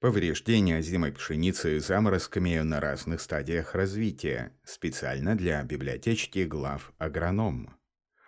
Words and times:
Повреждение 0.00 0.76
озимой 0.76 1.10
пшеницы 1.10 1.80
заморозками 1.80 2.56
на 2.58 2.78
разных 2.78 3.20
стадиях 3.20 3.74
развития, 3.74 4.52
специально 4.62 5.34
для 5.34 5.60
библиотечки 5.64 6.44
глав 6.44 6.92
агроном. 6.98 7.74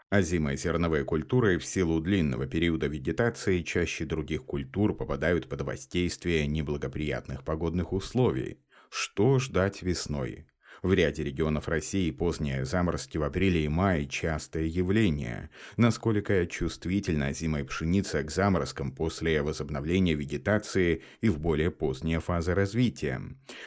Озимые 0.08 0.56
зерновые 0.56 1.04
культуры 1.04 1.60
в 1.60 1.64
силу 1.64 2.00
длинного 2.00 2.48
периода 2.48 2.88
вегетации 2.88 3.62
чаще 3.62 4.04
других 4.04 4.44
культур 4.46 4.96
попадают 4.96 5.48
под 5.48 5.60
воздействие 5.60 6.48
неблагоприятных 6.48 7.44
погодных 7.44 7.92
условий. 7.92 8.58
Что 8.90 9.38
ждать 9.38 9.82
весной? 9.82 10.49
В 10.82 10.94
ряде 10.94 11.22
регионов 11.22 11.68
России 11.68 12.10
поздние 12.10 12.64
заморозки 12.64 13.18
в 13.18 13.22
апреле 13.22 13.64
и 13.64 13.68
мае– 13.68 14.06
частое 14.08 14.64
явление. 14.64 15.50
Насколько 15.76 16.46
чувствительна 16.46 17.32
зимой 17.34 17.64
пшеница 17.64 18.22
к 18.22 18.30
заморозкам 18.30 18.92
после 18.92 19.42
возобновления 19.42 20.14
вегетации 20.14 21.02
и 21.20 21.28
в 21.28 21.38
более 21.38 21.70
поздние 21.70 22.20
фазы 22.20 22.54
развития? 22.54 23.20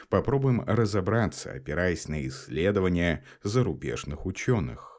Попробуем 0.08 0.62
разобраться, 0.66 1.52
опираясь 1.52 2.08
на 2.08 2.26
исследования 2.26 3.24
зарубежных 3.42 4.26
ученых. 4.26 4.93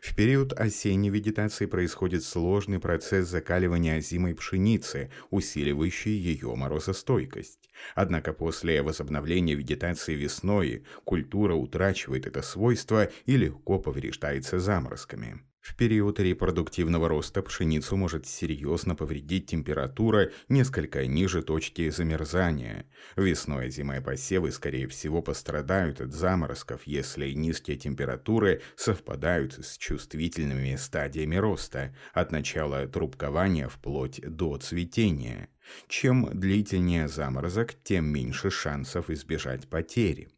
В 0.00 0.14
период 0.14 0.52
осенней 0.52 1.10
вегетации 1.10 1.66
происходит 1.66 2.24
сложный 2.24 2.78
процесс 2.78 3.28
закаливания 3.28 4.00
зимой 4.00 4.34
пшеницы, 4.34 5.10
усиливающий 5.30 6.16
ее 6.16 6.54
морозостойкость. 6.54 7.70
Однако 7.94 8.32
после 8.32 8.82
возобновления 8.82 9.54
вегетации 9.54 10.14
весной 10.14 10.84
культура 11.04 11.54
утрачивает 11.54 12.26
это 12.26 12.42
свойство 12.42 13.10
и 13.26 13.36
легко 13.36 13.78
повреждается 13.78 14.58
заморозками. 14.58 15.40
В 15.60 15.74
период 15.74 16.20
репродуктивного 16.20 17.08
роста 17.08 17.42
пшеницу 17.42 17.96
может 17.96 18.26
серьезно 18.26 18.94
повредить 18.94 19.46
температура 19.46 20.30
несколько 20.48 21.06
ниже 21.06 21.42
точки 21.42 21.90
замерзания. 21.90 22.86
Весной 23.16 23.66
и 23.66 23.70
зимой 23.70 24.00
посевы, 24.00 24.52
скорее 24.52 24.86
всего, 24.86 25.20
пострадают 25.20 26.00
от 26.00 26.12
заморозков, 26.12 26.82
если 26.86 27.30
низкие 27.32 27.76
температуры 27.76 28.62
совпадают 28.76 29.54
с 29.54 29.76
чувствительными 29.76 30.76
стадиями 30.76 31.36
роста, 31.36 31.94
от 32.12 32.30
начала 32.30 32.86
трубкования 32.86 33.68
вплоть 33.68 34.20
до 34.22 34.56
цветения. 34.58 35.48
Чем 35.88 36.28
длительнее 36.32 37.08
заморозок, 37.08 37.74
тем 37.82 38.06
меньше 38.06 38.50
шансов 38.50 39.10
избежать 39.10 39.68
потери. 39.68 40.28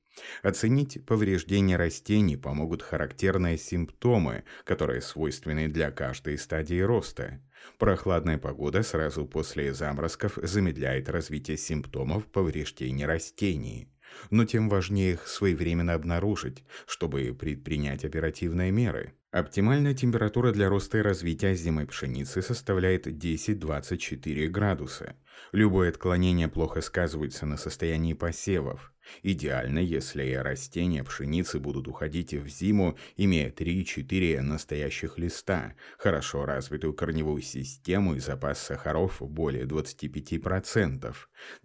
Оценить 0.42 1.05
повреждения 1.06 1.77
растений 1.77 2.36
помогут 2.36 2.83
характерные 2.83 3.56
симптомы, 3.58 4.44
которые 4.64 5.00
свойственны 5.00 5.69
для 5.69 5.91
каждой 5.91 6.39
стадии 6.39 6.80
роста. 6.80 7.41
Прохладная 7.78 8.38
погода 8.38 8.83
сразу 8.83 9.27
после 9.27 9.72
заморозков 9.75 10.38
замедляет 10.42 11.08
развитие 11.08 11.56
симптомов 11.56 12.27
повреждений 12.27 13.05
растений. 13.05 13.88
Но 14.31 14.44
тем 14.44 14.69
важнее 14.69 15.12
их 15.12 15.28
своевременно 15.28 15.94
обнаружить, 15.94 16.64
чтобы 16.86 17.34
предпринять 17.38 18.05
оперативные 18.05 18.72
меры. 18.72 19.14
Оптимальная 19.31 19.94
температура 19.94 20.50
для 20.50 20.69
роста 20.69 20.98
и 20.98 21.03
развития 21.03 21.55
зимой 21.55 21.86
пшеницы 21.86 22.42
составляет 22.42 23.06
10-24 23.06 24.48
градуса. 24.48 25.14
Любое 25.53 25.91
отклонение 25.91 26.49
плохо 26.49 26.81
сказывается 26.81 27.47
на 27.47 27.57
состоянии 27.57 28.15
посевов. 28.15 28.93
Идеально, 29.23 29.79
если 29.79 30.33
растения 30.35 31.05
пшеницы 31.05 31.59
будут 31.59 31.89
уходить 31.89 32.35
в 32.35 32.49
зиму, 32.49 32.97
имея 33.17 33.51
3-4 33.51 34.41
настоящих 34.41 35.19
листа, 35.19 35.75
хорошо 35.99 36.45
развитую 36.45 36.95
корневую 36.95 37.43
систему 37.43 38.15
и 38.15 38.21
запас 38.21 38.61
сахаров 38.61 39.21
более 39.21 39.65
25%, 39.65 41.15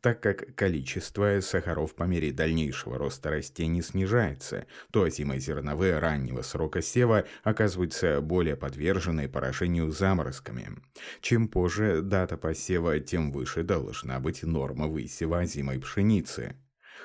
так 0.01 0.21
как 0.21 0.55
количество 0.55 1.39
сахаров 1.41 1.95
по 1.95 2.03
мере 2.03 2.31
дальнейшего 2.31 2.97
роста 2.97 3.29
растений 3.29 3.81
снижается, 3.81 4.65
то 4.91 5.03
озимозерновые 5.03 5.99
раннего 5.99 6.41
срока 6.41 6.81
сева 6.81 7.25
оказываются 7.43 8.21
более 8.21 8.55
подвержены 8.55 9.29
поражению 9.29 9.91
заморозками. 9.91 10.69
Чем 11.21 11.47
позже 11.47 12.01
дата 12.01 12.37
посева, 12.37 12.99
тем 12.99 13.31
выше 13.31 13.63
должна 13.65 14.19
быть 14.19 14.43
норма 14.43 14.87
высева 14.87 15.39
озимой 15.39 15.79
пшеницы. 15.79 16.55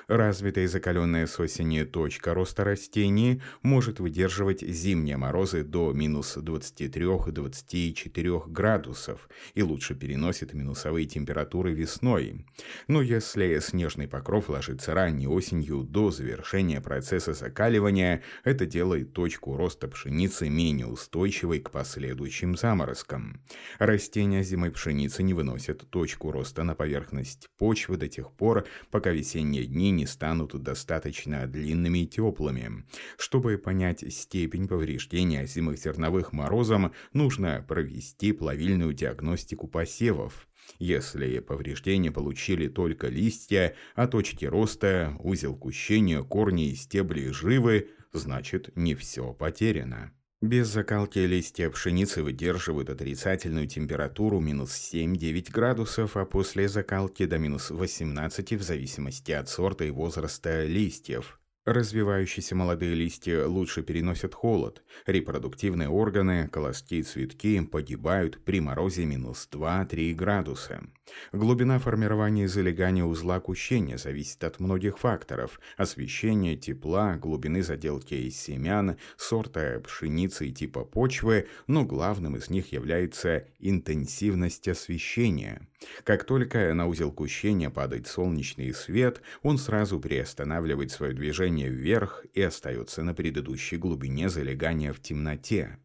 Развитая 0.07 0.65
и 0.65 0.67
закаленная 0.67 1.27
с 1.27 1.39
осени 1.39 1.83
точка 1.83 2.33
роста 2.33 2.63
растений 2.63 3.41
может 3.61 3.99
выдерживать 3.99 4.61
зимние 4.61 5.17
морозы 5.17 5.63
до 5.63 5.93
минус 5.93 6.37
23-24 6.37 8.51
градусов 8.51 9.29
и 9.53 9.61
лучше 9.61 9.93
переносит 9.95 10.53
минусовые 10.53 11.05
температуры 11.05 11.73
весной. 11.73 12.45
Но 12.87 13.01
если 13.01 13.59
снежный 13.59 14.07
покров 14.07 14.47
ложится 14.49 14.93
ранней 14.93 15.27
осенью 15.27 15.83
до 15.83 16.11
завершения 16.11 16.81
процесса 16.81 17.33
закаливания, 17.33 18.23
это 18.43 18.65
делает 18.65 19.13
точку 19.13 19.55
роста 19.55 19.87
пшеницы 19.87 20.49
менее 20.49 20.87
устойчивой 20.87 21.59
к 21.59 21.71
последующим 21.71 22.57
заморозкам. 22.57 23.41
Растения 23.79 24.43
зимой 24.43 24.71
пшеницы 24.71 25.23
не 25.23 25.33
выносят 25.33 25.89
точку 25.89 26.31
роста 26.31 26.63
на 26.63 26.75
поверхность 26.75 27.49
почвы 27.57 27.97
до 27.97 28.07
тех 28.07 28.31
пор, 28.31 28.65
пока 28.89 29.11
весенние 29.11 29.65
дни 29.65 29.90
не 29.91 30.05
станут 30.05 30.61
достаточно 30.61 31.47
длинными 31.47 31.99
и 31.99 32.07
теплыми. 32.07 32.85
Чтобы 33.17 33.57
понять 33.57 34.03
степень 34.13 34.67
повреждения 34.67 35.41
озимых 35.41 35.77
зерновых 35.77 36.33
морозом, 36.33 36.93
нужно 37.13 37.63
провести 37.67 38.31
плавильную 38.31 38.93
диагностику 38.93 39.67
посевов. 39.67 40.47
Если 40.79 41.39
повреждения 41.39 42.11
получили 42.11 42.67
только 42.67 43.07
листья, 43.07 43.75
а 43.95 44.07
точки 44.07 44.45
роста, 44.45 45.15
узел 45.19 45.55
кущения, 45.55 46.23
корни 46.23 46.71
и 46.71 46.75
стебли 46.75 47.29
живы, 47.31 47.89
значит 48.13 48.75
не 48.75 48.95
все 48.95 49.33
потеряно. 49.33 50.11
Без 50.41 50.69
закалки 50.69 51.19
листья 51.19 51.69
пшеницы 51.69 52.23
выдерживают 52.23 52.89
отрицательную 52.89 53.67
температуру 53.67 54.39
минус 54.39 54.71
7-9 54.71 55.51
градусов, 55.51 56.17
а 56.17 56.25
после 56.25 56.67
закалки 56.67 57.27
до 57.27 57.37
минус 57.37 57.69
18 57.69 58.53
в 58.53 58.63
зависимости 58.63 59.31
от 59.31 59.49
сорта 59.49 59.85
и 59.85 59.91
возраста 59.91 60.65
листьев. 60.65 61.39
Развивающиеся 61.65 62.55
молодые 62.55 62.95
листья 62.95 63.45
лучше 63.45 63.83
переносят 63.83 64.33
холод. 64.33 64.81
Репродуктивные 65.05 65.89
органы, 65.89 66.47
колоски 66.47 66.95
и 66.95 67.03
цветки 67.03 67.61
погибают 67.61 68.43
при 68.43 68.59
морозе 68.59 69.05
минус 69.05 69.47
2-3 69.51 70.15
градуса. 70.15 70.83
Глубина 71.31 71.77
формирования 71.77 72.45
и 72.45 72.47
залегания 72.47 73.03
узла 73.03 73.39
кущения 73.39 73.97
зависит 73.97 74.43
от 74.43 74.59
многих 74.59 74.97
факторов– 74.97 75.59
освещения, 75.77 76.55
тепла, 76.55 77.17
глубины 77.17 77.61
заделки 77.61 78.27
семян, 78.31 78.97
сорта 79.15 79.79
пшеницы 79.83 80.47
и 80.47 80.51
типа 80.51 80.83
почвы, 80.83 81.47
но 81.67 81.85
главным 81.85 82.37
из 82.37 82.49
них 82.49 82.71
является 82.71 83.45
интенсивность 83.59 84.67
освещения. 84.67 85.67
Как 86.03 86.25
только 86.25 86.73
на 86.73 86.87
узел 86.87 87.11
кущения 87.11 87.69
падает 87.69 88.07
солнечный 88.07 88.73
свет, 88.73 89.21
он 89.41 89.57
сразу 89.57 89.99
приостанавливает 89.99 90.91
свое 90.91 91.13
движение 91.13 91.69
вверх 91.69 92.25
и 92.33 92.41
остается 92.41 93.03
на 93.03 93.13
предыдущей 93.13 93.77
глубине 93.77 94.29
залегания 94.29 94.93
в 94.93 95.01
темноте. 95.01 95.77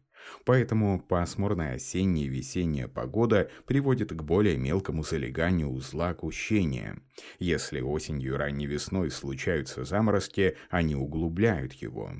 Поэтому 0.45 0.99
пасмурная 0.99 1.75
осенняя 1.75 2.25
и 2.25 2.29
весенняя 2.29 2.87
погода 2.87 3.49
приводит 3.65 4.11
к 4.11 4.21
более 4.21 4.57
мелкому 4.57 5.03
залеганию 5.03 5.69
узла 5.69 6.13
кущения. 6.13 6.99
Если 7.39 7.81
осенью 7.81 8.33
и 8.33 8.37
ранней 8.37 8.67
весной 8.67 9.09
случаются 9.09 9.83
заморозки, 9.83 10.57
они 10.69 10.95
углубляют 10.95 11.73
его. 11.73 12.11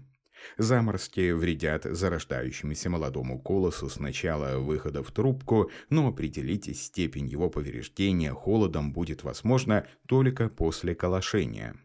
Заморозки 0.58 1.32
вредят 1.32 1.84
зарождающемуся 1.84 2.90
молодому 2.90 3.40
колосу 3.40 3.90
с 3.90 4.00
начала 4.00 4.60
выхода 4.60 5.04
в 5.04 5.12
трубку, 5.12 5.70
но 5.90 6.08
определить 6.08 6.76
степень 6.78 7.28
его 7.28 7.50
повреждения 7.50 8.32
холодом 8.32 8.92
будет 8.92 9.24
возможно 9.24 9.86
только 10.08 10.50
после 10.50 10.96
колошения. 10.96 11.76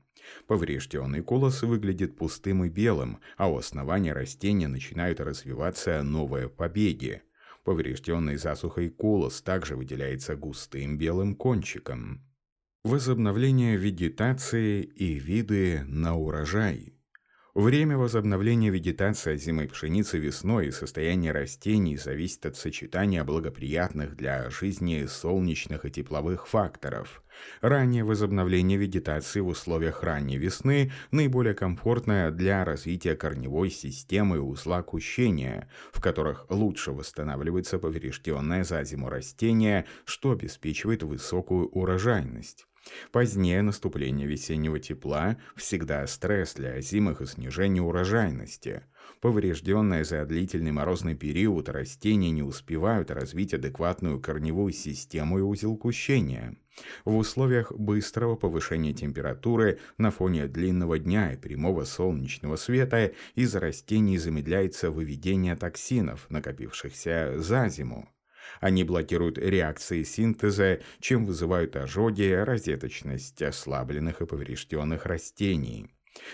Поврежденный 0.47 1.23
колос 1.23 1.62
выглядит 1.62 2.17
пустым 2.17 2.65
и 2.65 2.69
белым, 2.69 3.19
а 3.37 3.49
у 3.49 3.56
основания 3.56 4.12
растения 4.12 4.69
начинают 4.69 5.21
развиваться 5.21 6.03
новые 6.03 6.49
побеги. 6.49 7.23
Поврежденный 7.65 8.37
засухой 8.37 8.88
колос 8.88 9.43
также 9.43 9.77
выделяется 9.77 10.35
густым 10.35 10.99
белым 10.99 11.35
кончиком. 11.35 12.25
Возобновление 12.85 13.77
вегетации 13.77 14.82
и 14.82 15.15
виды 15.15 15.85
на 15.87 16.17
урожай– 16.17 16.94
Время 17.55 17.99
возобновления 17.99 18.71
вегетации 18.71 19.37
зимой 19.37 19.69
пшеницы 19.69 20.19
весной 20.19 20.69
и 20.69 20.71
состояние 20.71 21.33
растений 21.33 21.99
зависит 21.99 22.47
от 22.47 22.57
сочетания 22.57 23.23
благоприятных 23.25 24.17
для 24.17 24.49
жизни 24.49 25.05
солнечных 25.05 25.85
и 25.85 25.91
тепловых 25.91 26.49
факторов. 26.49 27.23
Раннее 27.61 28.05
возобновление 28.05 28.79
вегетации 28.79 29.41
в 29.41 29.49
условиях 29.49 30.03
ранней 30.03 30.39
весны 30.39 30.93
наиболее 31.11 31.53
комфортное 31.53 32.31
для 32.31 32.65
развития 32.65 33.17
корневой 33.17 33.69
системы 33.69 34.41
узла 34.41 34.83
кущения, 34.83 35.69
в 35.93 36.01
которых 36.01 36.47
лучше 36.49 36.93
восстанавливается 36.93 37.79
поврежденное 37.79 38.65
за 38.65 38.83
зиму 38.85 39.11
растение, 39.11 39.85
что 40.07 40.31
обеспечивает 40.31 41.03
высокую 41.03 41.69
урожайность. 41.69 42.67
Позднее 43.11 43.62
наступление 43.62 44.26
весеннего 44.26 44.79
тепла 44.79 45.37
всегда 45.56 46.06
стресс 46.06 46.55
для 46.55 46.75
озимых 46.75 47.20
и 47.20 47.26
снижение 47.26 47.82
урожайности. 47.82 48.82
Поврежденные 49.20 50.05
за 50.05 50.25
длительный 50.25 50.73
морозный 50.73 51.14
период 51.14 51.69
растения 51.69 52.31
не 52.31 52.43
успевают 52.43 53.11
развить 53.11 53.55
адекватную 53.55 54.20
корневую 54.20 54.73
систему 54.73 55.38
и 55.38 55.43
узел 55.43 55.76
кущения. 55.76 56.56
В 57.05 57.17
условиях 57.17 57.70
быстрого 57.73 58.34
повышения 58.34 58.94
температуры 58.94 59.79
на 59.99 60.11
фоне 60.11 60.49
длинного 60.49 60.99
дня 60.99 61.34
и 61.34 61.37
прямого 61.37 61.84
солнечного 61.84 62.56
света 62.56 63.12
из 63.34 63.55
растений 63.55 64.19
замедляется 64.19 64.90
выведение 64.90 65.55
токсинов, 65.55 66.26
накопившихся 66.31 67.34
за 67.37 67.69
зиму. 67.69 68.08
Они 68.61 68.85
блокируют 68.85 69.39
реакции 69.39 70.03
синтеза, 70.03 70.81
чем 71.00 71.27
вызывают 71.27 71.77
ожоги, 71.77 72.33
розеточность 72.33 73.43
ослабленных 73.43 74.21
и 74.21 74.27
поврежденных 74.27 75.06
растений. 75.06 75.91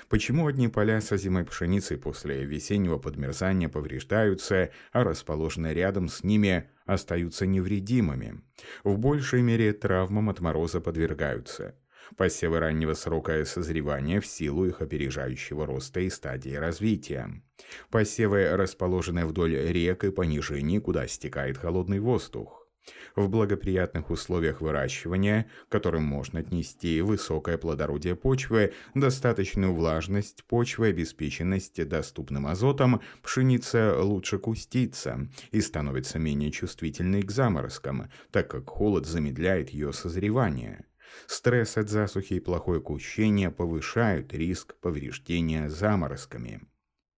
Почему 0.09 0.47
одни 0.47 0.69
поля 0.69 1.01
с 1.01 1.13
озимой 1.13 1.45
пшеницей 1.45 1.99
после 1.99 2.45
весеннего 2.45 2.99
подмерзания 2.99 3.69
повреждаются, 3.69 4.71
а 4.93 5.05
расположенные 5.05 5.73
рядом 5.75 6.09
с 6.09 6.25
ними 6.25 6.69
остаются 6.85 7.47
невредимыми? 7.47 8.41
В 8.83 8.99
большей 8.99 9.43
мере 9.43 9.73
травмам 9.73 10.31
от 10.31 10.41
мороза 10.41 10.81
подвергаются. 10.81 11.77
Посевы 12.17 12.59
раннего 12.59 12.95
срока 12.95 13.45
созревания 13.45 14.21
в 14.21 14.27
силу 14.27 14.67
их 14.67 14.81
опережающего 14.81 15.67
роста 15.67 16.01
и 16.01 16.11
стадии 16.11 16.55
развития. 16.55 17.43
Посевы, 17.91 18.57
расположенные 18.57 19.27
вдоль 19.27 19.57
рек 19.57 20.05
и 20.05 20.11
понижений, 20.11 20.81
куда 20.81 21.07
стекает 21.07 21.59
холодный 21.59 22.01
воздух. 22.01 22.69
В 23.15 23.29
благоприятных 23.29 24.11
условиях 24.11 24.61
выращивания, 24.61 25.51
к 25.69 25.73
которым 25.73 26.05
можно 26.05 26.41
отнести 26.41 27.01
высокое 27.01 27.59
плодородие 27.59 28.17
почвы, 28.17 28.73
достаточную 28.95 29.75
влажность 29.75 30.45
почвы, 30.45 30.89
обеспеченность 30.89 31.87
доступным 31.87 32.47
азотом, 32.47 33.01
пшеница 33.23 34.01
лучше 34.01 34.39
кустится 34.39 35.29
и 35.51 35.61
становится 35.61 36.19
менее 36.19 36.51
чувствительной 36.51 37.23
к 37.23 37.31
заморозкам, 37.31 38.11
так 38.31 38.49
как 38.49 38.69
холод 38.69 39.07
замедляет 39.07 39.71
ее 39.71 39.93
созревание. 39.93 40.85
Стресс 41.27 41.77
от 41.77 41.89
засухи 41.89 42.35
и 42.35 42.41
плохое 42.41 42.81
кущение 42.81 43.51
повышают 43.51 44.33
риск 44.33 44.75
повреждения 44.77 45.69
заморозками. 45.69 46.63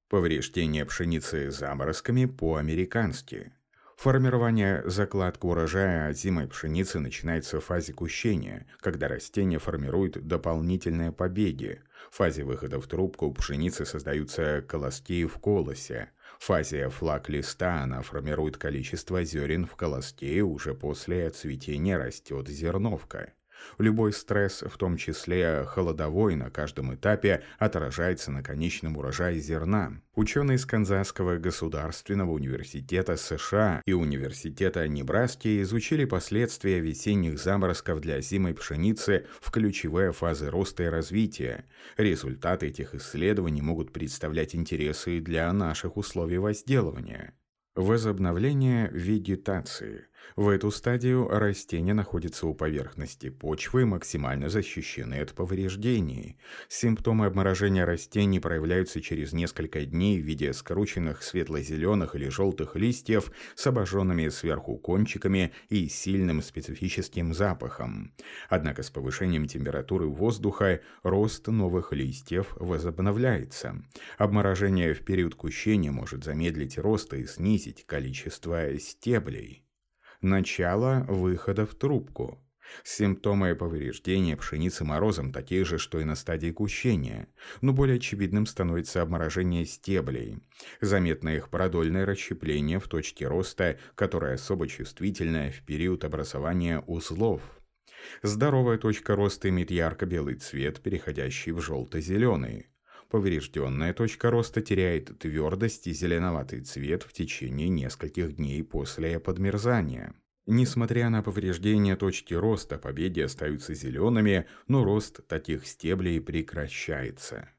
Повреждение 0.09 0.85
пшеницы 0.85 1.51
заморозками 1.51 2.27
по-американски. 2.27 3.53
Формирование 4.01 4.83
закладка 4.87 5.45
урожая 5.45 6.15
зимой 6.15 6.49
пшеницы 6.49 6.99
начинается 6.99 7.61
в 7.61 7.65
фазе 7.67 7.93
кущения, 7.93 8.67
когда 8.81 9.09
растение 9.09 9.59
формирует 9.59 10.27
дополнительные 10.27 11.13
побеги. 11.13 11.83
В 12.11 12.17
фазе 12.17 12.45
выхода 12.45 12.81
в 12.81 12.87
трубку 12.87 13.27
у 13.27 13.35
пшеницы 13.35 13.85
создаются 13.85 14.63
колоски 14.63 15.27
в 15.27 15.37
колосе. 15.37 16.13
В 16.39 16.45
фазе 16.47 16.89
флаг 16.89 17.29
листа 17.29 17.83
она 17.83 18.01
формирует 18.01 18.57
количество 18.57 19.23
зерен 19.23 19.67
в 19.67 19.77
колоске, 19.77 20.33
и 20.35 20.41
уже 20.41 20.73
после 20.73 21.29
цветения 21.29 21.99
растет 21.99 22.49
зерновка. 22.49 23.35
Любой 23.79 24.13
стресс, 24.13 24.63
в 24.63 24.77
том 24.77 24.97
числе 24.97 25.65
холодовой, 25.67 26.37
на 26.37 26.51
каждом 26.51 26.95
этапе 26.95 27.43
отражается 27.59 28.31
на 28.31 28.43
конечном 28.43 28.97
урожае 28.97 29.41
зерна. 29.41 30.01
Ученые 30.15 30.57
из 30.57 30.67
Канзасского 30.67 31.37
государственного 31.37 32.33
университета 32.33 33.17
США 33.17 33.83
и 33.87 33.93
университета 33.93 34.87
Небраски 34.89 35.63
изучили 35.63 36.05
последствия 36.05 36.81
весенних 36.81 37.39
заморозков 37.39 38.01
для 38.01 38.21
зимой 38.21 38.55
пшеницы 38.55 39.27
в 39.41 39.51
ключевые 39.51 40.13
фазы 40.13 40.51
роста 40.51 40.83
и 40.83 40.87
развития. 40.87 41.65
Результаты 41.97 42.67
этих 42.67 42.95
исследований 42.95 43.63
могут 43.63 43.93
представлять 43.93 44.55
интересы 44.55 45.21
для 45.21 45.53
наших 45.53 45.97
условий 45.97 46.39
возделывания. 46.39 47.35
Возобновление 47.77 48.91
вегетации– 48.93 50.07
в 50.37 50.49
эту 50.49 50.71
стадию 50.71 51.29
растения 51.29 51.93
находятся 51.93 52.47
у 52.47 52.55
поверхности 52.55 53.31
почвы, 53.31 53.85
максимально 53.85 54.49
защищены 54.49 55.21
от 55.21 55.35
повреждений. 55.35 56.39
Симптомы 56.69 57.27
обморожения 57.27 57.85
растений 57.85 58.41
проявляются 58.41 59.01
через 59.01 59.33
несколько 59.33 59.85
дней 59.85 60.21
в 60.21 60.25
виде 60.25 60.53
скрученных 60.53 61.23
светло-зеленых 61.23 62.15
или 62.15 62.29
желтых 62.29 62.77
листьев 62.77 63.33
с 63.55 63.67
обожженными 63.67 64.29
сверху 64.29 64.77
кончиками 64.79 65.53
и 65.69 65.89
сильным 65.89 66.43
специфическим 66.43 67.35
запахом. 67.35 68.15
Однако 68.49 68.83
с 68.83 68.91
повышением 68.91 69.47
температуры 69.47 70.07
воздуха 70.07 70.81
рост 71.03 71.49
новых 71.49 71.93
листьев 71.93 72.55
возобновляется. 72.59 73.83
Обморожение 74.17 74.95
в 74.95 75.05
период 75.05 75.35
кущения 75.35 75.91
может 75.91 76.25
замедлить 76.25 76.79
рост 76.79 77.13
и 77.15 77.27
снизить 77.27 77.85
количество 77.87 78.79
стеблей. 78.79 79.65
Начало 80.23 81.07
выхода 81.09 81.65
в 81.65 81.75
трубку. 81.75 82.39
Симптомы 82.85 83.55
повреждения 83.55 84.37
пшеницы 84.37 84.85
морозом 84.85 85.33
такие 85.33 85.65
же, 85.65 85.79
что 85.79 85.99
и 85.99 86.05
на 86.05 86.15
стадии 86.15 86.51
кущения, 86.51 87.29
но 87.63 87.73
более 87.73 87.97
очевидным 87.97 88.45
становится 88.45 89.01
обморожение 89.01 89.65
стеблей. 89.65 90.37
Заметно 90.83 91.31
их 91.31 91.49
продольное 91.49 92.05
расщепление 92.05 92.79
в 92.79 92.87
точке 92.87 93.29
роста, 93.29 93.79
которое 93.95 94.35
особо 94.35 94.69
чувствительное 94.69 95.53
в 95.53 95.63
период 95.63 96.05
образования 96.05 96.81
узлов. 96.87 97.41
Здоровая 98.23 98.77
точка 98.77 99.17
роста 99.17 99.49
имеет 99.49 99.71
ярко-белый 99.71 100.35
цвет, 100.35 100.83
переходящий 100.83 101.53
в 101.53 101.63
желто-зеленый. 101.63 102.70
Поврежденная 103.11 103.93
точка 103.93 104.31
роста 104.31 104.63
теряет 104.63 105.19
твердость 105.19 105.89
и 105.89 105.93
зеленоватый 105.93 106.61
цвет 106.61 107.03
в 107.03 107.13
течение 107.13 107.69
нескольких 107.69 108.37
дней 108.37 108.63
после 108.63 109.19
подмерзания. 109.19 110.15
Несмотря 110.47 111.11
на 111.11 111.21
повреждения 111.21 111.97
точки 111.97 112.35
роста, 112.35 112.79
побеги 112.79 113.21
остаются 113.21 113.75
зелеными, 113.75 114.47
но 114.69 114.85
рост 114.85 115.27
таких 115.27 115.67
стеблей 115.67 116.21
прекращается. 116.21 117.51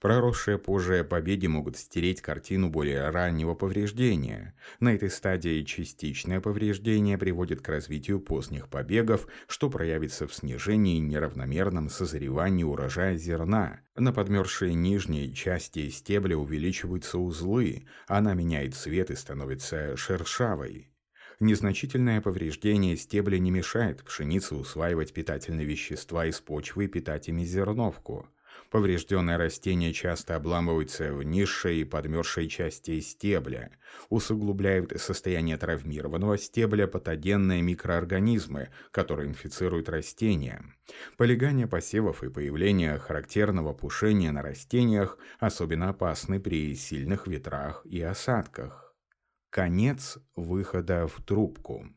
Проросшие 0.00 0.58
позже 0.58 1.04
побеги 1.04 1.46
могут 1.46 1.76
стереть 1.76 2.20
картину 2.20 2.68
более 2.68 3.08
раннего 3.10 3.54
повреждения. 3.54 4.54
На 4.78 4.94
этой 4.94 5.10
стадии 5.10 5.62
частичное 5.62 6.40
повреждение 6.40 7.16
приводит 7.16 7.62
к 7.62 7.68
развитию 7.68 8.20
поздних 8.20 8.68
побегов, 8.68 9.26
что 9.48 9.70
проявится 9.70 10.26
в 10.26 10.34
снижении 10.34 10.96
и 10.96 11.00
неравномерном 11.00 11.88
созревании 11.88 12.64
урожая 12.64 13.16
зерна. 13.16 13.80
На 13.96 14.12
подмерзшей 14.12 14.74
нижней 14.74 15.34
части 15.34 15.88
стебля 15.88 16.36
увеличиваются 16.36 17.18
узлы, 17.18 17.86
она 18.06 18.34
меняет 18.34 18.74
цвет 18.74 19.10
и 19.10 19.14
становится 19.14 19.96
шершавой. 19.96 20.90
Незначительное 21.38 22.22
повреждение 22.22 22.96
стебля 22.96 23.38
не 23.38 23.50
мешает 23.50 24.02
пшенице 24.04 24.54
усваивать 24.54 25.12
питательные 25.12 25.66
вещества 25.66 26.24
из 26.24 26.40
почвы 26.40 26.86
и 26.86 26.88
питать 26.88 27.28
ими 27.28 27.44
зерновку. 27.44 28.26
Поврежденное 28.76 29.38
растение 29.38 29.94
часто 29.94 30.36
обламывается 30.36 31.10
в 31.14 31.22
низшей 31.22 31.78
и 31.78 31.84
подмерзшей 31.84 32.46
части 32.46 33.00
стебля, 33.00 33.70
усугубляют 34.10 34.92
состояние 35.00 35.56
травмированного 35.56 36.36
стебля 36.36 36.86
патогенные 36.86 37.62
микроорганизмы, 37.62 38.68
которые 38.90 39.30
инфицируют 39.30 39.88
растения. 39.88 40.62
Полегание 41.16 41.66
посевов 41.66 42.22
и 42.22 42.28
появление 42.28 42.98
характерного 42.98 43.72
пушения 43.72 44.30
на 44.30 44.42
растениях 44.42 45.16
особенно 45.38 45.88
опасны 45.88 46.38
при 46.38 46.74
сильных 46.74 47.26
ветрах 47.26 47.80
и 47.86 48.02
осадках. 48.02 48.94
Конец 49.48 50.18
выхода 50.34 51.06
в 51.06 51.22
трубку. 51.22 51.88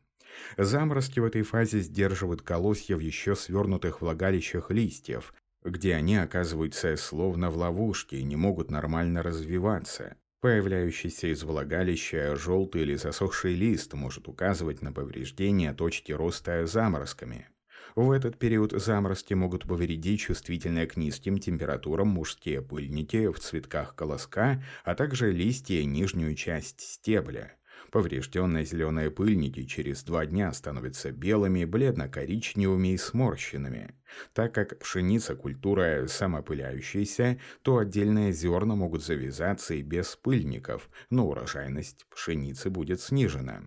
Заморозки 0.56 1.20
в 1.20 1.24
этой 1.24 1.42
фазе 1.42 1.80
сдерживают 1.80 2.40
колосья 2.40 2.96
в 2.96 3.00
еще 3.00 3.36
свернутых 3.36 4.00
влагалищах 4.00 4.70
листьев, 4.70 5.34
где 5.64 5.94
они 5.94 6.16
оказываются 6.16 6.96
словно 6.96 7.50
в 7.50 7.56
ловушке 7.56 8.18
и 8.18 8.22
не 8.22 8.36
могут 8.36 8.70
нормально 8.70 9.22
развиваться. 9.22 10.16
Появляющийся 10.40 11.26
из 11.26 11.42
влагалища 11.42 12.34
желтый 12.34 12.82
или 12.82 12.94
засохший 12.94 13.54
лист 13.54 13.92
может 13.92 14.26
указывать 14.26 14.80
на 14.80 14.90
повреждение 14.90 15.74
точки 15.74 16.12
роста 16.12 16.64
заморозками. 16.66 17.48
В 17.94 18.10
этот 18.10 18.38
период 18.38 18.72
заморозки 18.72 19.34
могут 19.34 19.64
повредить 19.66 20.20
чувствительные 20.20 20.86
к 20.86 20.96
низким 20.96 21.38
температурам 21.38 22.08
мужские 22.08 22.62
пыльники 22.62 23.26
в 23.26 23.38
цветках 23.38 23.94
колоска, 23.94 24.64
а 24.84 24.94
также 24.94 25.30
листья 25.30 25.74
и 25.74 25.84
нижнюю 25.84 26.34
часть 26.36 26.80
стебля. 26.80 27.56
Поврежденные 27.90 28.64
зеленые 28.64 29.10
пыльники 29.10 29.64
через 29.64 30.02
два 30.02 30.26
дня 30.26 30.52
становятся 30.52 31.10
белыми, 31.12 31.64
бледно-коричневыми 31.64 32.94
и 32.94 32.96
сморщенными. 32.96 33.94
Так 34.32 34.54
как 34.54 34.78
пшеница– 34.78 35.34
культура 35.36 36.06
самопыляющаяся, 36.06 37.38
то 37.62 37.78
отдельные 37.78 38.32
зерна 38.32 38.74
могут 38.74 39.04
завязаться 39.04 39.74
и 39.74 39.82
без 39.82 40.16
пыльников, 40.16 40.88
но 41.10 41.28
урожайность 41.28 42.06
пшеницы 42.10 42.70
будет 42.70 43.00
снижена. 43.00 43.62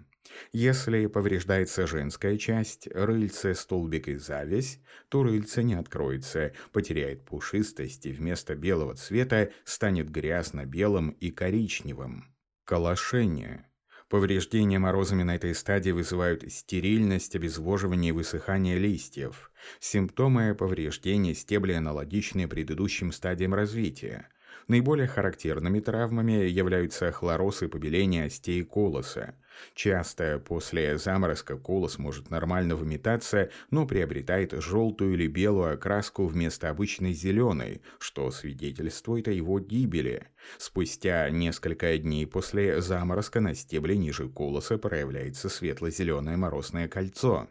Если 0.51 1.05
повреждается 1.07 1.87
женская 1.87 2.37
часть, 2.37 2.87
рыльце, 2.87 3.53
столбик 3.53 4.07
и 4.07 4.15
завязь, 4.15 4.79
то 5.09 5.23
рыльце 5.23 5.63
не 5.63 5.75
откроется, 5.75 6.53
потеряет 6.71 7.25
пушистость 7.25 8.05
и 8.05 8.11
вместо 8.11 8.55
белого 8.55 8.95
цвета 8.95 9.51
станет 9.63 10.09
грязно-белым 10.09 11.11
и 11.11 11.31
коричневым. 11.31 12.33
Колошение. 12.65 13.67
Повреждения 14.13 14.77
морозами 14.77 15.23
на 15.23 15.37
этой 15.37 15.55
стадии 15.55 15.89
вызывают 15.89 16.43
стерильность, 16.53 17.35
обезвоживание 17.35 18.09
и 18.09 18.11
высыхание 18.11 18.77
листьев. 18.77 19.51
Симптомы 19.79 20.53
повреждения 20.53 21.33
стебля 21.33 21.79
аналогичны 21.79 22.47
предыдущим 22.47 23.11
стадиям 23.11 23.55
развития. 23.55 24.27
Наиболее 24.67 25.07
характерными 25.07 25.79
травмами 25.79 26.47
являются 26.47 27.11
хлороз 27.11 27.63
и 27.63 27.67
побеление 27.67 28.25
остей 28.25 28.63
колоса. 28.63 29.33
Часто 29.75 30.39
после 30.39 30.97
заморозка 30.97 31.57
колос 31.57 31.97
может 31.97 32.29
нормально 32.29 32.75
выметаться, 32.75 33.49
но 33.71 33.87
приобретает 33.87 34.51
желтую 34.53 35.13
или 35.13 35.27
белую 35.27 35.73
окраску 35.73 36.25
вместо 36.25 36.69
обычной 36.69 37.13
зеленой, 37.13 37.81
что 37.99 38.29
свидетельствует 38.31 39.27
о 39.27 39.31
его 39.31 39.59
гибели. 39.59 40.27
Спустя 40.57 41.29
несколько 41.29 41.97
дней 41.97 42.27
после 42.27 42.81
заморозка 42.81 43.39
на 43.39 43.55
стебле 43.55 43.97
ниже 43.97 44.29
колоса 44.29 44.77
проявляется 44.77 45.49
светло-зеленое 45.49 46.37
морозное 46.37 46.87
кольцо. 46.87 47.47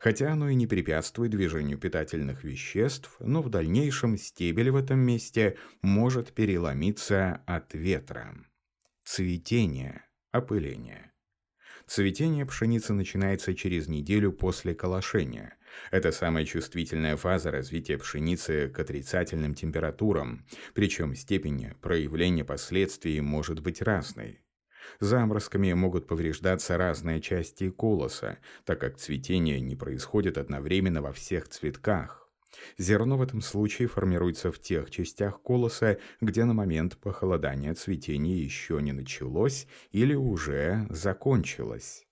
Хотя 0.00 0.32
оно 0.32 0.48
и 0.48 0.54
не 0.54 0.66
препятствует 0.66 1.30
движению 1.30 1.78
питательных 1.78 2.44
веществ, 2.44 3.16
но 3.20 3.42
в 3.42 3.50
дальнейшем 3.50 4.16
стебель 4.16 4.70
в 4.70 4.76
этом 4.76 4.98
месте 4.98 5.56
может 5.82 6.32
переломиться 6.32 7.42
от 7.46 7.74
ветра. 7.74 8.34
Цветение, 9.04 10.04
опыление. 10.32 11.09
Цветение 11.90 12.46
пшеницы 12.46 12.92
начинается 12.92 13.52
через 13.52 13.88
неделю 13.88 14.30
после 14.30 14.76
колошения. 14.76 15.56
Это 15.90 16.12
самая 16.12 16.44
чувствительная 16.44 17.16
фаза 17.16 17.50
развития 17.50 17.98
пшеницы 17.98 18.68
к 18.68 18.78
отрицательным 18.78 19.56
температурам, 19.56 20.46
причем 20.72 21.16
степень 21.16 21.72
проявления 21.80 22.44
последствий 22.44 23.20
может 23.20 23.58
быть 23.58 23.82
разной. 23.82 24.38
Заморозками 25.00 25.72
могут 25.72 26.06
повреждаться 26.06 26.76
разные 26.76 27.20
части 27.20 27.70
колоса, 27.70 28.38
так 28.64 28.80
как 28.80 28.96
цветение 28.96 29.60
не 29.60 29.74
происходит 29.74 30.38
одновременно 30.38 31.02
во 31.02 31.10
всех 31.10 31.48
цветках. 31.48 32.19
Зерно 32.78 33.16
в 33.16 33.22
этом 33.22 33.40
случае 33.40 33.88
формируется 33.88 34.50
в 34.50 34.58
тех 34.58 34.90
частях 34.90 35.42
колоса, 35.42 35.98
где 36.20 36.44
на 36.44 36.54
момент 36.54 36.98
похолодания 36.98 37.74
цветение 37.74 38.42
еще 38.42 38.80
не 38.82 38.92
началось 38.92 39.66
или 39.90 40.14
уже 40.14 40.86
закончилось. 40.90 42.06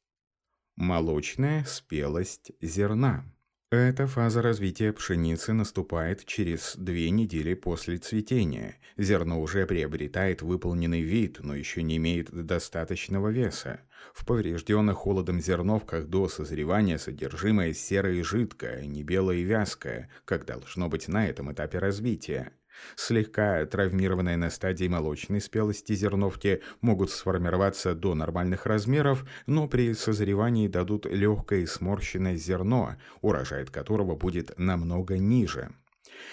Молочная 0.76 1.64
спелость 1.64 2.52
зерна. 2.60 3.24
Эта 3.70 4.06
фаза 4.06 4.40
развития 4.40 4.94
пшеницы 4.94 5.52
наступает 5.52 6.24
через 6.24 6.74
две 6.74 7.10
недели 7.10 7.52
после 7.52 7.98
цветения. 7.98 8.76
Зерно 8.96 9.42
уже 9.42 9.66
приобретает 9.66 10.40
выполненный 10.40 11.02
вид, 11.02 11.40
но 11.42 11.54
еще 11.54 11.82
не 11.82 11.98
имеет 11.98 12.30
достаточного 12.30 13.28
веса. 13.28 13.82
В 14.14 14.24
поврежденных 14.24 14.96
холодом 14.96 15.38
зерновках 15.38 16.06
до 16.06 16.28
созревания 16.28 16.96
содержимое 16.96 17.74
серое 17.74 18.14
и 18.14 18.22
жидкое, 18.22 18.86
не 18.86 19.02
белое 19.02 19.36
и 19.36 19.42
вязкое, 19.42 20.08
как 20.24 20.46
должно 20.46 20.88
быть 20.88 21.06
на 21.06 21.28
этом 21.28 21.52
этапе 21.52 21.78
развития. 21.78 22.52
Слегка 22.96 23.64
травмированные 23.66 24.36
на 24.36 24.50
стадии 24.50 24.88
молочной 24.88 25.40
спелости 25.40 25.92
зерновки 25.94 26.62
могут 26.80 27.10
сформироваться 27.10 27.94
до 27.94 28.14
нормальных 28.14 28.66
размеров, 28.66 29.24
но 29.46 29.68
при 29.68 29.92
созревании 29.94 30.68
дадут 30.68 31.06
легкое 31.06 31.66
сморщенное 31.66 32.36
зерно, 32.36 32.96
урожай 33.20 33.62
от 33.62 33.70
которого 33.70 34.16
будет 34.16 34.58
намного 34.58 35.18
ниже. 35.18 35.70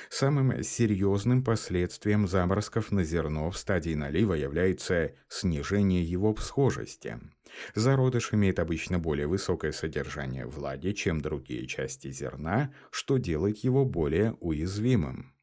Самым 0.10 0.64
серьезным 0.64 1.44
последствием 1.44 2.28
заморозков 2.28 2.92
на 2.92 3.04
зерно 3.04 3.50
в 3.52 3.58
стадии 3.58 3.94
налива 3.94 4.34
является 4.34 5.14
снижение 5.28 6.04
его 6.04 6.34
всхожести. 6.34 7.20
Зародыш 7.74 8.34
имеет 8.34 8.60
обычно 8.60 9.00
более 9.00 9.28
высокое 9.28 9.72
содержание 9.72 10.46
влаги, 10.46 10.92
чем 10.92 11.22
другие 11.22 11.68
части 11.68 12.12
зерна, 12.12 12.74
что 12.92 13.18
делает 13.18 13.60
его 13.60 13.86
более 13.86 14.34
уязвимым. 14.40 15.35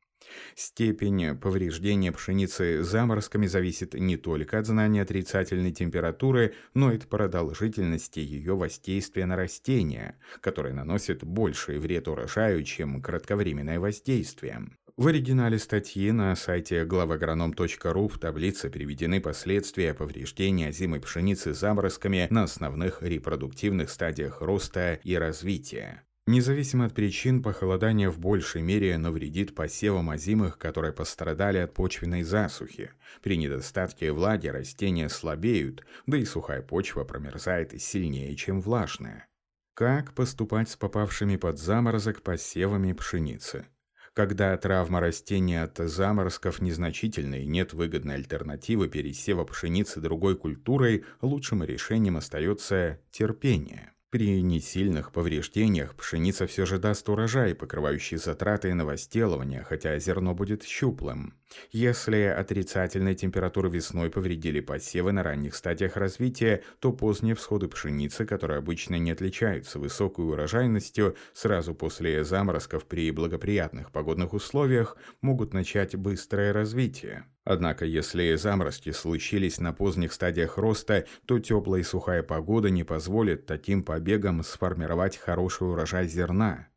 Степень 0.54 1.36
повреждения 1.36 2.12
пшеницы 2.12 2.82
заморозками 2.82 3.46
зависит 3.46 3.94
не 3.94 4.16
только 4.16 4.58
от 4.58 4.66
знания 4.66 5.02
отрицательной 5.02 5.72
температуры, 5.72 6.54
но 6.74 6.92
и 6.92 6.96
от 6.96 7.06
продолжительности 7.06 8.20
ее 8.20 8.54
воздействия 8.54 9.26
на 9.26 9.36
растения, 9.36 10.18
которое 10.40 10.74
наносит 10.74 11.24
больший 11.24 11.78
вред 11.78 12.08
урожаю, 12.08 12.62
чем 12.64 13.02
кратковременное 13.02 13.80
воздействие. 13.80 14.68
В 14.96 15.06
оригинале 15.06 15.58
статьи 15.58 16.12
на 16.12 16.36
сайте 16.36 16.84
главагроном.ру 16.84 18.08
в 18.08 18.18
таблице 18.18 18.68
приведены 18.68 19.22
последствия 19.22 19.94
повреждения 19.94 20.70
зимой 20.70 21.00
пшеницы 21.00 21.54
заморозками 21.54 22.26
на 22.28 22.42
основных 22.42 23.02
репродуктивных 23.02 23.88
стадиях 23.88 24.42
роста 24.42 25.00
и 25.02 25.14
развития. 25.14 26.02
Независимо 26.26 26.84
от 26.84 26.94
причин, 26.94 27.42
похолодание 27.42 28.08
в 28.08 28.20
большей 28.20 28.62
мере 28.62 28.96
навредит 28.96 29.56
посевам 29.56 30.10
озимых, 30.10 30.56
которые 30.56 30.92
пострадали 30.92 31.58
от 31.58 31.74
почвенной 31.74 32.22
засухи. 32.22 32.92
При 33.22 33.36
недостатке 33.36 34.12
влаги 34.12 34.46
растения 34.46 35.08
слабеют, 35.08 35.84
да 36.06 36.16
и 36.16 36.24
сухая 36.24 36.62
почва 36.62 37.02
промерзает 37.02 37.80
сильнее, 37.82 38.36
чем 38.36 38.60
влажная. 38.60 39.26
Как 39.74 40.14
поступать 40.14 40.70
с 40.70 40.76
попавшими 40.76 41.36
под 41.36 41.58
заморозок 41.58 42.22
посевами 42.22 42.92
пшеницы? 42.92 43.66
Когда 44.14 44.56
травма 44.58 45.00
растения 45.00 45.62
от 45.64 45.78
заморозков 45.78 46.60
незначительна 46.60 47.36
и 47.36 47.46
нет 47.46 47.72
выгодной 47.72 48.14
альтернативы 48.16 48.88
пересева 48.88 49.44
пшеницы 49.44 50.00
другой 50.00 50.36
культурой, 50.36 51.04
лучшим 51.20 51.64
решением 51.64 52.18
остается 52.18 53.00
терпение. 53.10 53.92
При 54.12 54.42
несильных 54.42 55.10
повреждениях 55.10 55.94
пшеница 55.94 56.46
все 56.46 56.66
же 56.66 56.78
даст 56.78 57.08
урожай, 57.08 57.54
покрывающий 57.54 58.18
затраты 58.18 58.74
на 58.74 58.84
возделывание, 58.84 59.62
хотя 59.62 59.98
зерно 59.98 60.34
будет 60.34 60.64
щуплым. 60.64 61.32
Если 61.70 62.22
отрицательные 62.22 63.14
температуры 63.14 63.68
весной 63.68 64.10
повредили 64.10 64.60
посевы 64.60 65.12
на 65.12 65.22
ранних 65.22 65.54
стадиях 65.54 65.96
развития, 65.96 66.62
то 66.80 66.92
поздние 66.92 67.34
всходы 67.34 67.68
пшеницы, 67.68 68.26
которые 68.26 68.58
обычно 68.58 68.96
не 68.96 69.10
отличаются 69.10 69.78
высокой 69.78 70.26
урожайностью, 70.26 71.16
сразу 71.32 71.74
после 71.74 72.24
заморозков 72.24 72.84
при 72.86 73.10
благоприятных 73.10 73.90
погодных 73.90 74.32
условиях 74.32 74.96
могут 75.20 75.54
начать 75.54 75.96
быстрое 75.96 76.52
развитие. 76.52 77.24
Однако, 77.44 77.84
если 77.84 78.34
заморозки 78.36 78.90
случились 78.92 79.58
на 79.58 79.72
поздних 79.72 80.12
стадиях 80.12 80.58
роста, 80.58 81.06
то 81.26 81.40
теплая 81.40 81.80
и 81.80 81.84
сухая 81.84 82.22
погода 82.22 82.70
не 82.70 82.84
позволит 82.84 83.46
таким 83.46 83.82
побегам 83.82 84.42
сформировать 84.44 85.16
хороший 85.16 85.68
урожай 85.68 86.06
зерна. 86.06 86.68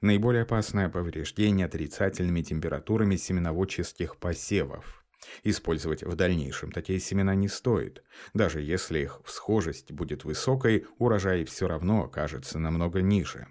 Наиболее 0.00 0.42
опасное 0.42 0.88
повреждение 0.88 1.66
отрицательными 1.66 2.42
температурами 2.42 3.16
семеноводческих 3.16 4.16
посевов. 4.16 5.04
Использовать 5.42 6.04
в 6.04 6.14
дальнейшем 6.14 6.70
такие 6.70 7.00
семена 7.00 7.34
не 7.34 7.48
стоит. 7.48 8.04
Даже 8.34 8.60
если 8.60 9.00
их 9.00 9.20
всхожесть 9.24 9.90
будет 9.90 10.24
высокой, 10.24 10.86
урожай 10.98 11.44
все 11.44 11.66
равно 11.66 12.04
окажется 12.04 12.58
намного 12.58 13.02
ниже. 13.02 13.48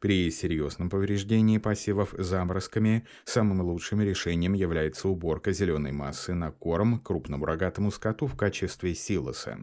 При 0.00 0.30
серьезном 0.30 0.90
повреждении 0.90 1.58
посевов 1.58 2.14
заморозками 2.16 3.06
самым 3.24 3.60
лучшим 3.62 4.00
решением 4.02 4.54
является 4.54 5.08
уборка 5.08 5.52
зеленой 5.52 5.92
массы 5.92 6.34
на 6.34 6.50
корм 6.50 6.98
крупному 7.00 7.44
рогатому 7.44 7.90
скоту 7.90 8.26
в 8.26 8.36
качестве 8.36 8.94
силоса. 8.94 9.58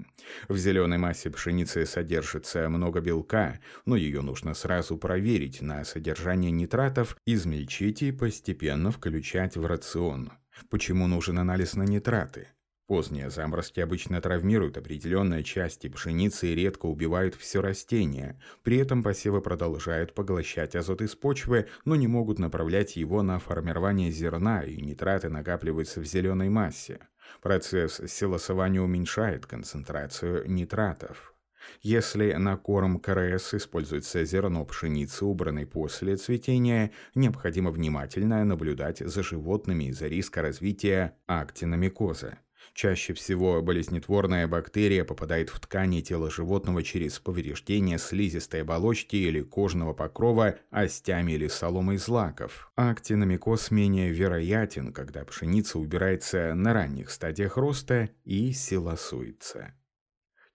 В 0.48 0.58
зеленой 0.58 0.98
массе 0.98 1.30
пшеницы 1.30 1.86
содержится 1.86 2.70
много 2.70 3.02
белка, 3.02 3.60
но 3.86 3.96
ее 3.96 4.22
нужно 4.22 4.54
сразу 4.54 4.98
проверить 4.98 5.62
на 5.62 5.84
содержание 5.86 6.52
нитратов, 6.52 7.18
измельчить 7.26 8.02
и 8.04 8.12
постепенно 8.12 8.92
включать 8.92 9.58
в 9.58 9.66
рацион. 9.66 10.32
Почему 10.70 11.08
нужен 11.08 11.40
анализ 11.40 11.76
на 11.76 11.84
нитраты? 11.84 12.48
Поздние 12.88 13.30
заморозки 13.30 13.82
обычно 13.82 14.22
травмируют 14.22 14.78
определенные 14.78 15.44
части 15.44 15.90
пшеницы 15.90 16.48
и 16.48 16.56
редко 16.56 16.86
убивают 16.86 17.36
все 17.36 17.62
растение. 17.62 18.40
При 18.64 18.78
этом 18.78 19.04
посевы 19.04 19.42
продолжают 19.42 20.14
поглощать 20.14 20.74
азот 20.74 21.02
из 21.02 21.14
почвы, 21.14 21.68
но 21.84 21.98
не 21.98 22.08
могут 22.08 22.40
направлять 22.40 22.96
его 22.96 23.24
на 23.24 23.40
формирование 23.40 24.10
зерна, 24.10 24.62
и 24.64 24.82
нитраты 24.82 25.28
накапливаются 25.28 26.00
в 26.00 26.06
зеленой 26.06 26.48
массе. 26.48 27.00
Процесс 27.42 28.00
силосования 28.08 28.82
уменьшает 28.82 29.46
концентрацию 29.46 30.50
нитратов. 30.50 31.34
Если 31.82 32.32
на 32.32 32.56
корм 32.56 33.02
КРС 33.02 33.54
используется 33.54 34.24
зерно 34.24 34.64
пшеницы, 34.64 35.26
убранной 35.26 35.66
после 35.66 36.16
цветения, 36.16 36.92
необходимо 37.16 37.72
внимательно 37.72 38.46
наблюдать 38.46 39.00
за 39.00 39.24
животными 39.24 39.90
из-за 39.90 40.08
риска 40.08 40.42
развития 40.42 41.18
актиномикоза. 41.26 42.38
Чаще 42.74 43.14
всего 43.14 43.62
болезнетворная 43.62 44.48
бактерия 44.48 45.04
попадает 45.04 45.50
в 45.50 45.60
ткани 45.60 46.02
тела 46.02 46.30
животного 46.30 46.84
через 46.84 47.20
повреждение 47.20 47.98
слизистой 47.98 48.62
оболочки 48.62 49.16
или 49.16 49.42
кожного 49.42 49.94
покрова 49.94 50.58
остями 50.70 51.34
или 51.34 51.48
соломой 51.48 51.98
злаков. 51.98 52.72
Актиномикоз 52.76 53.72
менее 53.72 54.12
вероятен, 54.12 54.94
когда 54.94 55.26
пшеница 55.26 55.80
убирается 55.80 56.54
на 56.54 56.74
ранних 56.74 57.10
стадиях 57.10 57.58
роста 57.58 58.10
и 58.24 58.52
силосуется. 58.52 59.74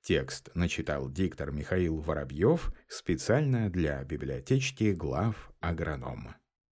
Текст 0.03 0.51
начитал 0.55 1.09
диктор 1.09 1.53
Михаил 1.53 1.99
Воробьев 1.99 2.73
специально 2.89 3.71
для 3.71 4.03
библиотечки 4.03 4.93
глав 4.93 5.53
агронома. 5.61 6.37